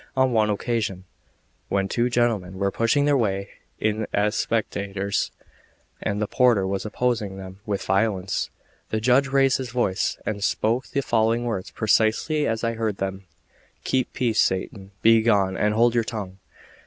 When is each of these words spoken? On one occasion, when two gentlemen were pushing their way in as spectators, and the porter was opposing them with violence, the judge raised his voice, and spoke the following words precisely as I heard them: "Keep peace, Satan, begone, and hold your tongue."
On 0.17 0.31
one 0.31 0.49
occasion, 0.49 1.03
when 1.69 1.87
two 1.87 2.09
gentlemen 2.09 2.57
were 2.57 2.71
pushing 2.71 3.05
their 3.05 3.15
way 3.15 3.49
in 3.79 4.07
as 4.11 4.35
spectators, 4.35 5.29
and 6.01 6.19
the 6.19 6.25
porter 6.25 6.65
was 6.65 6.87
opposing 6.87 7.37
them 7.37 7.59
with 7.67 7.85
violence, 7.85 8.49
the 8.89 8.99
judge 8.99 9.27
raised 9.27 9.59
his 9.59 9.69
voice, 9.69 10.17
and 10.25 10.43
spoke 10.43 10.87
the 10.87 11.01
following 11.01 11.43
words 11.45 11.69
precisely 11.69 12.47
as 12.47 12.63
I 12.63 12.73
heard 12.73 12.97
them: 12.97 13.25
"Keep 13.83 14.13
peace, 14.13 14.39
Satan, 14.39 14.89
begone, 15.03 15.55
and 15.55 15.75
hold 15.75 15.93
your 15.93 16.03
tongue." 16.03 16.39